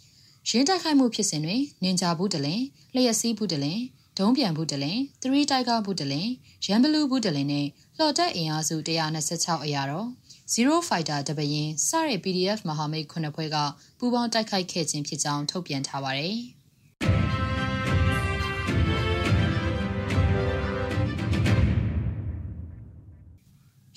[0.48, 2.62] ။ရင်းတိုက်ခိုက်မှုဖြစ်စဉ်တွင်နင်ဂျာဘူးတလင်
[2.94, 3.80] လျှက်စီးဘူးတလင်
[4.18, 6.28] ဒုံးပြန်ဘူးတလင်3တိုက်ကားဘူးတလင်
[6.66, 7.66] ရန်ဘလူးဘူးတလင်နဲ့
[7.98, 8.76] လှော်တက်အင်အားစု
[9.20, 10.08] 126အရာတော့
[10.52, 13.56] 0 Fighter တပရင်စတဲ့ PDF မဟာမိတ်ခုနှစ်ဖွဲ့က
[13.98, 16.38] ပူးပေါင်းတိုက်ခိုက်ခဲ့ခြင်းဖြစ်ကြောင်းထုတ်ပြန်ထားပါတယ်။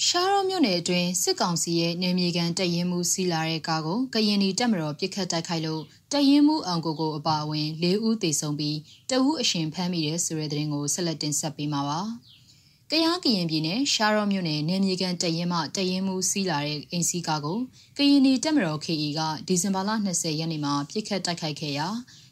[0.09, 8.77] ရှားရောမြို့နယ်အတွင်းစစ်ကောင်စီရဲ့နေမြေကန်တပ်ရင်းမှုစီးလာတဲ့ကားကိုကရင်နီတပ်မတော်ပစ်ခတ်တိုက်ခိုက်လို့တပ်ရင်းမှုအောင်ကိုကိုအပါအဝင်၄ဦးသေဆုံးပြီး
[9.09, 11.99] တအူးအရှင်ဖမ်းမိတဲ့ဆိုတဲ့သတင်းကိုဆက်လက်တင်ဆက်ပေးမှာပါ။
[12.91, 17.57] ကယားကရင်ပြည်နယ်ရှားရော့မြို့နယ်နေမြေကန်တရင်မှတရင်မှုစီးလာတဲ့အိမ်စီကားကို
[17.97, 21.87] ကရင်နီတက်မတော် KE ကဒီဇင်ဘာလ20ရက်နေ့မှာပြစ်ခတ်တိုက်ခိုက်ခဲ့ရာ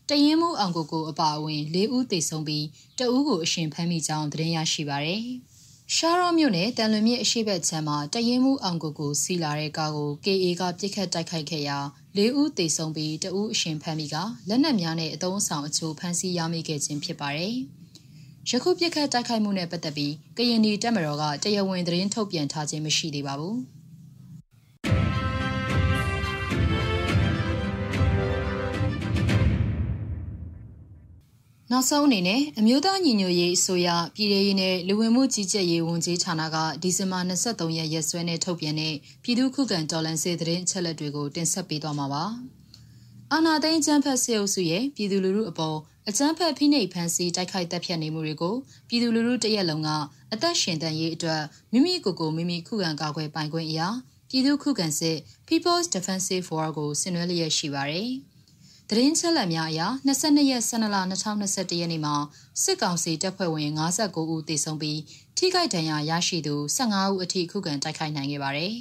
[0.10, 2.66] တရင်မှုအောင်ကိုကိုအပါအဝင်၄ဦးသေဆုံးပြီး
[3.00, 5.26] တဦးကိုအရှင်ဖမ်းမိကြောင်းသတင်းရရှိပါရယ်။
[5.94, 11.78] ရှားရော့မြို့နယ်တန်လွင်မြစ်အရှိတ်ချမ်းမှာတရင်မှုအောင်ကိုကိုစီးလာတဲ့ကားကို KA ကပြစ်ခတ်တိုက်ခိုက်ခဲ့ရာ
[12.18, 14.16] ၄ဦးသေဆုံးပြီးတဦးအရှင်ဖမ်းမိက
[14.50, 17.56] လက်နက်များနဲ့အသုံးအဆောင်အချို့ဖမ်းဆီးရမိခဲ့ခြင်းဖြစ်ပါတယ်။
[18.50, 23.58] ယခုပြစ်ခတ်တိုက်ခိုက်မှုနဲ့ပတ်သက်ပြီးကရင်နီတပ်မတော်ကတရားဝင်သတင်းထုတ်ပြန်ထားခြင်းမရှိသေးပါဘူး။
[31.76, 42.24] နောက်ဆုံးအနေနဲ့အမျိုးသားညီညွတ်ရေးအစိုးရပြည်ထောင်ရေးနဲ့လူဝင်မှုကြီးကြပ်ရေးဝန်ကြီးဌာနကဒီဇင်ဘာ23ရက်ရက်စွဲနဲ့ထုတ်ပြန်တဲ့ပြည်သူ့ခုခံတော်လှန်ရေးသတင်းအချက်အလက်တွေကိုတင်ဆက်ပေးသွားမှာပါ။
[43.32, 45.78] အာနာသိန်းချမ်းဖတ်စေအုပ်စုရဲ့ပြည်သူလူထုအပေါ်
[46.10, 48.56] အကြမ်းဖက်ဖိနှိပ်ဖန်ဆီးတိုက်ခိုက်တပ်ဖြတ်နေမှုတွေကို
[48.90, 49.90] ပြည်သူလူထုတရက်လုံးက
[50.34, 53.88] အသက်ရှင်တန်ရေးအတွက်မိမိကိုယ်ကိုမိမိခုခံကာကွယ်ပိုင်ခွင့်အရာ
[54.30, 58.10] ပြည်သူခုခံစစ် People's Defensive War ကိုဆင်နွှဲလျက်ရှိပါတယ်။
[58.90, 62.16] သတင်းချက်လက်များအရ22ရက်12လ2021ရက်နေ့မှာ
[62.64, 65.00] စစ်ကောင်စီတပ်ဖွဲ့ဝင်59ဦးသေဆုံးပြီး
[65.38, 68.74] ထိခိုက်ဒဏ်ရာရရှိသူ15ဦးအထိခုခံတိုက်ခိုက်နိုင်ခဲ့ပါတယ်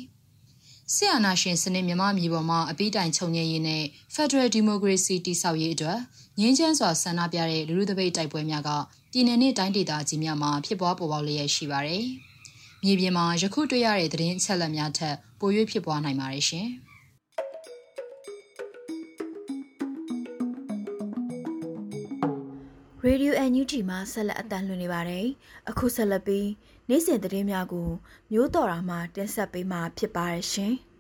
[0.94, 5.98] ။ဆရာနာရှင်စနစ်မြမမြေပေါ်မှာအပိတိုင်ချုပ်ငြိမ်းရေးနဲ့ Federal Democracy တည်ဆောက်ရေးအတွက်
[6.40, 8.70] ငြင်းချမ်းစွာဆန္ဒပြတဲ့လူလူသပိတ်တိုက်ပွဲများက
[9.12, 12.04] ပြည်내နဲ့တိုင်းဒေသကြီးများမှာဖြစ်ပွားပေါ်ပေါက်လျက်ရှိပါတယ်။
[12.84, 16.68] မြေပြင်မှာယခုတွေ့ရတဲ့သတင်းအချက်အလက်များထက်ပို၍ဖြစ်ပွားနိုင်ပါတယ်ရှင်။
[23.44, 25.26] အန်ယူဂျီမှာဆက်လက်အတန်းလွှင့်နေပါတယ်။
[25.70, 26.48] အခုဆက်လက်ပြီး
[26.88, 27.88] နေ့စဉ်သတင်းများကို
[28.32, 30.74] မျိုးတော်တာမှတင်ဆက်ပေးမှာဖြစ်ပါတယ်ရှင်။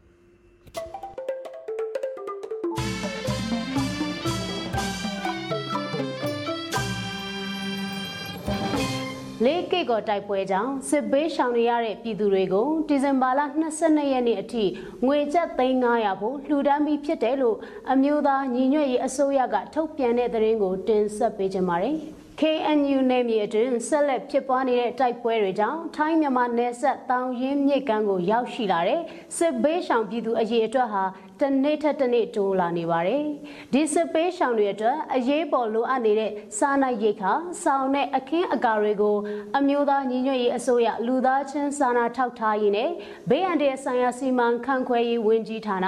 [9.44, 13.40] လလေးကိတ်ကောတိုက်ပွဲကြောင့်စစ်ဘေးရှောင်နေရတဲ့ပြည်သူတွေကိုဒီဇင်ဘာလ
[13.76, 14.64] 22ရက်နေ့အထိ
[15.06, 17.56] ငွေကျပ်3900ဖို့လှူဒန်းပြီးဖြစ်တယ်လို့
[17.92, 21.98] အမျိုးသားညီညွတ်ရေးအစိုးရကထုတ်ပြန်တဲ့သတင်းကိုတင်ဆက်ပေးကြပါမယ်။
[22.40, 29.00] KNU နယ်မြေအတွင်းဆက်လက်ဖြစ်ပွားနေတဲ့တိုက်ပွဲတွေကြောင့်ထိုင်းမြန်မာနယ်စပ်တောင်ရင်းမြစ်ကမ်းကိုရောက်ရှိလာတဲ့
[29.36, 31.02] စစ်ဘေးရှောင်ပြည်သူအရေးအတွက်ဟာ
[31.40, 33.24] တနေ့ထက်တနေ့တိုးလာနေပါတယ်။
[33.72, 39.16] ဒီစစ်ပေးရှောင်တွေအတွက်အရေးပေါ်လိုအပ်နေတဲ့စားနပ်ရိက္ခာစောင်နဲ့အခင်းအကာတွေကို
[39.58, 42.90] အမျိုးသားညီညွတ်ရေးအစိုးရလူသားချင်းစာနာထောက်ထားရေးနဲ့
[43.30, 45.86] ဘေးအန္တရာယ်ဆိုင်ရာစီမံခန့်ခွဲရေးဝန်ကြီးဌာန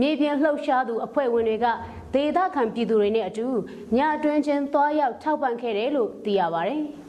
[0.00, 1.66] မြေပြင်လှုပ်ရှားသူအဖွဲ့ဝင်တွေက
[2.14, 3.46] ဒေသခံပြည်သူတွေနဲ့အတူ
[3.96, 6.82] ညအတွင်းချင်းသွားရောက်ထောက်ပံ့ခဲ့တယ်လို့သိရပါတယ်။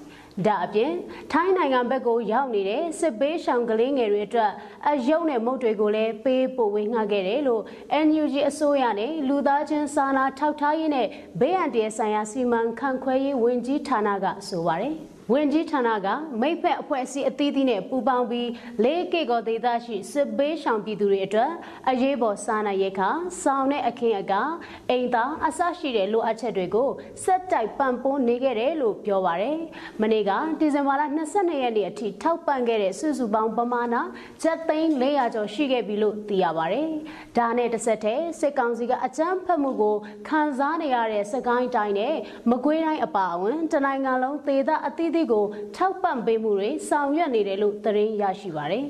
[0.46, 0.91] ဒါအပြင်
[1.32, 4.52] ထိုင်းနိုင်ငံဘက်ကိုရောက်နေတဲ့စစ်ပေးရှောင်ကလေးငယ်တွေအတွက်
[4.89, 7.63] အယုံနဲ့မုတ်တွေကိုလည်းပေးပို့ဝေငှခဲ့တယ်လို့
[8.06, 11.08] NUG အစိုးရနဲ့လူသားချင်းစာနာထောက်ထားရေးနဲ့
[11.39, 14.96] ဘေးအန္တရာယ်ဆိုင်ရာစီမံခန့်ခွဲရေးဝန်ကြီးဌာနကဆိုပါတယ်။
[15.34, 16.08] ဝင်ကြီးဌာနက
[16.42, 18.50] မိဖက်အဖွဲ့အစည်းအသီးသီးနဲ့ပူးပေါင်းပြီး
[18.84, 21.52] လေးကေကောဒေသရှိစစ်ဘေးရှောင်ပြည်သူတွေအတွက်
[21.90, 23.10] အရေးပေါ်စားနပ်ရိက္ခာ
[23.42, 24.42] စောင်းတဲ့အခင်းအကာ
[24.90, 26.90] အိမ်သားအဆရှိတဲ့လိုအပ်ချက်တွေကို
[27.24, 29.60] စက်တိုက်ပံ့ပိုးနေခဲ့တယ်လို့ပြောပါရယ်
[30.02, 33.96] မနေ့ကဒီဇင်ဘာလ22ရက်နေ့အထိထောက်ပံ့ခဲ့တဲ့စုစုပေါင်းပမာဏ
[34.44, 36.90] ချက်သိန်း400ကျော်ရှိခဲ့ပြီလို့သိရပါရယ်
[37.38, 39.96] ဒါနဲ့တစ်ဆက်တည်းစစ်ကောင်စီကအကြမ်းဖက်မှုကို
[40.28, 42.16] ခံစားနေရတဲ့စကိုင်းတိုင်းနဲ့
[42.50, 48.86] မကွေးတိုင်းအပါအဝင်တနိုင်ငံလုံးဒေသအသီးသီးကိုထောက်ပံ့ပေးမှုတွေဆောင်ရွက်နေတယ်လို့သတင်းရရှိပါတယ်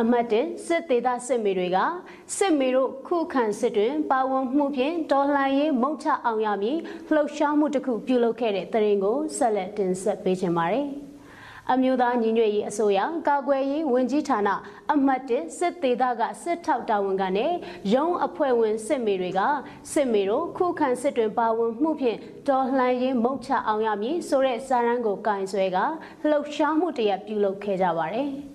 [0.00, 1.78] အမတ်တင်စစ်သေးသားစစ်မေတွေက
[2.36, 6.78] စစ်မေတို့ခုခံစစ်တွင်ပါဝင်မှုဖြင့်ဒေါ်လှန်ရေးမုတ်ချအောင်ရမည်
[7.12, 10.86] လှုပ်ရှားမှုတစ်ခုပြုလုပ်ခဲ့တဲ့တရင်ကိုဆက်လက်တင်ဆက်ပေးချင်ပါတယ်။
[11.72, 14.48] အမျိုးသားညီညွတ်ရေးအစိုးရကာကွယ်ရေးဝန်ကြီးဌာန
[14.92, 17.52] အမှတ်၁စစ်သေးတာကစစ်ထောက်တာဝန်ကနဲ့
[17.94, 19.40] ရုံးအဖွဲ့ဝင်စစ်မေတွေက
[19.92, 25.78] စစ်မေတို့ခုခံစစ်တွင်ပါဝင်မှုဖြင့်တော်လှန်ရေးမုတ်ချအောင်ရမည်ဆိုတဲ့စာရန်ကိုကင်ဆွဲက
[26.28, 28.30] လှုပ်ရှားမှုတရက်ပြုလုပ်ခဲ့ကြပါတယ်။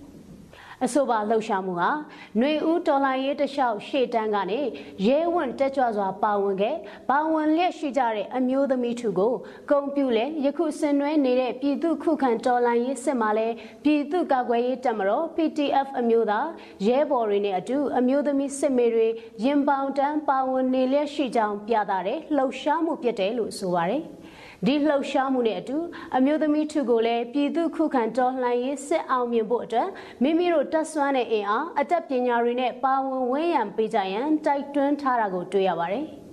[0.84, 1.90] အဆိုပါလှုပ်ရှားမှုဟာ
[2.38, 4.60] ຫນွေဦးတော်လိုင်းရေးတလျှောက်ရှေ့တန်းကနေ
[5.06, 6.76] ရဲဝံတက်ကြွစွာပါဝင်ခဲ့
[7.10, 9.34] ပါဝင်လျက်ရှိကြတဲ့အမျိုးသမီးထုကို
[9.70, 13.48] ဂုံပြူလဲယခုဆင်နွှဲနေတဲ့ပြည်သူခုခံတော်လိုင်းရေးစစ်မှလဲ
[13.84, 16.46] ပြည်သူကာကွယ်ရေးတပ်မတော် PTF အမျိုးသား
[16.86, 19.08] ရဲဘော်တွေနဲ့အတူအမျိုးသမီးစစ်မေတွေ
[19.44, 24.02] ရင်ပေါင်တန်းပါဝင်နေလျက်ရှိကြောင်းပြသတဲ့လှုပ်ရှားမှုဖြစ်တယ်လို့ဆိုပါတယ်။
[24.66, 25.78] ဒီလှုပ်ရှားမှုနဲ့အတူ
[26.16, 29.88] အမျိုးသမီးထုကိုလည်းပြည်သူခုခံတော်လှန်ရေးစစ်အောင်မြင်ဖို့အတွက်
[30.22, 36.06] မိမိတို့တက်ဆွမ်းတဲ့အင်အားအသက်ပညာတွေနဲ့ပါဝင်ဝန်းရံပေးကြရန်တိုက်တွန်းထားတာကိုတွေ့ရပါတယ်။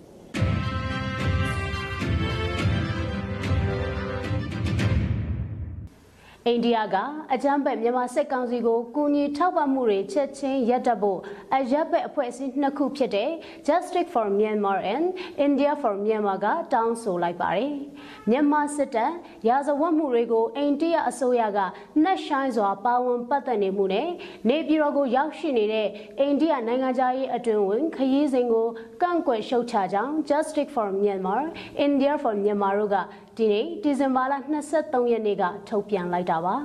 [6.47, 6.97] အိန္ဒိယက
[7.33, 11.19] အကြမ်းဖက်မြန်မာစစ်ကောင်စီကိုကူညီထောက်ပံ့မှုတွေချက်ချင်းရပ်တန့်ဖို့
[11.55, 13.31] အရပ်ဘက်အဖွဲ့အစည်းနှစ်ခုဖြစ်တဲ့
[13.67, 15.05] Justice for Myanmar and
[15.45, 17.73] India for Myanmar ကတောင်းဆိုလိုက်ပါတယ်။
[18.29, 19.11] မြန်မာစစ်တပ်
[19.47, 21.59] ရာဇဝတ်မှုတွေကိုအိန္ဒိယအစိုးရက
[22.03, 24.09] နှက်ဆိုင်စွာပါဝင်ပတ်သက်နေမှုနဲ့
[24.49, 25.87] နေပြည်တော်ကိုရောက်ရှိနေတဲ့
[26.19, 28.67] အိန္ဒိယနိုင်ငံသားရေးအတွင်ဝင်ခရီးစဉ်ကို
[29.01, 31.41] ကန့်ကွက်ရှုတ်ချကြောင်း Justice for Myanmar
[31.85, 32.97] India for Myanmar တို့က
[33.37, 34.33] ဒီနေ့ဒီဇင်ဘာလ
[34.71, 36.55] 23ရက်နေ့ကထုတ်ပြန်လိုက်တာပါ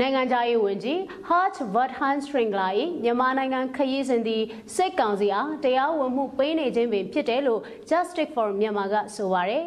[0.00, 2.68] နိုင်ငံသားရေးဝန်ကြီး Hart Vardhan Shringla
[3.02, 4.42] ၏မြန်မာနိုင်ငံခရီးစဉ်သည်
[4.74, 9.64] စိတ်ကောင်စီအားတရားဝင်မှုပေးနေခြင်းပင်ဖြစ်တယ်လို့ Justice for Myanmar ကဆိုပါရယ်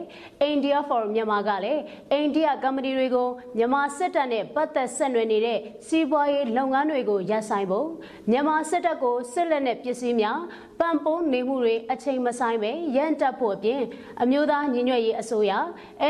[0.51, 7.87] India for Myanmar ကလည်းအိန္ဒိယကမ္ပဏီတွေကိုမြန်မာစစ်တပ်နဲ့ပတ်သက်ဆက်နွယ်နေတဲ့စီးပွားရေးလုပ်ငန်းတွေကိုရပ်ဆိုင်းဖို့
[8.31, 10.39] မြန်မာစစ်တပ်ကိုစစ်လက်နက်ပစ္စည်းများ
[10.79, 13.81] ပံ့ပိုးနေမှုတွေအချိန်မဆိုင်ပဲရန်တပ်ဖို့အပြင်
[14.21, 15.51] အမျိုးသားညီညွတ်ရေးအစိုးရ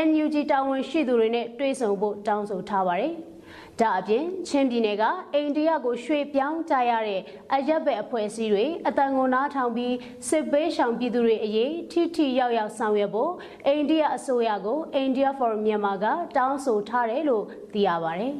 [0.06, 3.14] NUG တာဝန်ရှိသူတွေနဲ့တွေ့ဆုံဖို့တောင်းဆိုထားပါတယ်။
[3.82, 7.20] ဒါအပြင်ချင်းပြည်နယ်ကအိန္ဒိယကိုရွှေ့ပြောင်းကြရတဲ့
[7.54, 9.94] အရက်ဘက်အဖွဲ့အစည်းတွေအတန်ကုန်နားထောင်ပြီး
[10.28, 13.32] စစ်ဘေးရှောင်ပြည်သူတွေအရေးထိထိရောက်ရောက်ဆောင်ရွက်ဖို့
[13.66, 18.32] အိန္ဒိယအစိုးရကို India for Myanmar ကတောင်းဆိုထားတယ်လို့သိရပါတယ်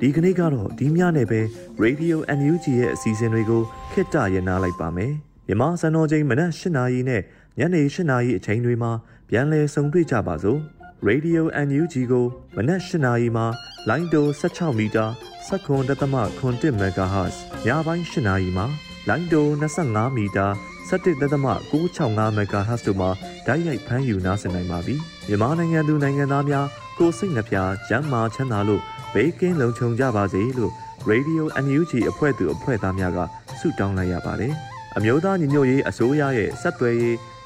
[0.00, 1.40] ဒီကနေ့ကတော့ဒီညနေပဲ
[1.84, 5.12] Radio NUG ရဲ့အစီအစဉ်တွေကိုခਿੱတရနာလိုက်ပါမယ်
[5.48, 7.22] မြမစံတော်ချိန်မနက်၈နာရီနဲ့
[7.58, 8.92] ညနေ၈နာရီအချိန်တွေမှာ
[9.28, 12.24] ပြန်လည်ဆုံတွေ့ကြပါစို့ Radio NUG ကို
[12.56, 13.42] မနက်၈နာရီမှ
[13.88, 15.06] လိုင်းတို16မီတာ
[15.48, 17.36] 7.7 MHz
[17.66, 18.64] ညပိုင်း၈နာရီမှ
[19.08, 19.46] လိုင်းတို
[19.84, 20.46] 25မီတာ
[20.90, 23.10] 17.665 MHz တို့မှာ
[23.46, 24.94] ဓာတ်ရိုက်ဖမ်းယူနားဆင်နိုင်ပါပြီ။
[25.28, 26.66] မြန်မာနိုင်ငံသူနိုင်ငံသားများ
[26.98, 27.56] ကိုစိတ်နှပြ
[27.88, 28.82] ကျန်းမာချမ်းသာလို့
[29.14, 30.72] ဘေးကင်းလုံခြုံကြပါစေလို့
[31.10, 33.18] Radio NUG အဖွဲ့သူအဖွဲ့သားများက
[33.60, 34.54] ဆုတောင်းလိုက်ရပါတယ်။
[34.96, 37.16] အမျိုးသားညီညွတ်ရေးအစိုးရရဲ့စက်သွယ်ရေး